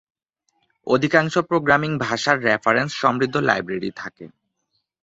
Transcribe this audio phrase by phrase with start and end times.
[0.87, 4.25] অধিকাংশ প্রোগ্রামিং ভাষার রেফারেন্স সমৃদ্ধ লাইব্রেরী থাকে।